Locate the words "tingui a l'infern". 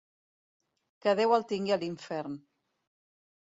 1.51-2.39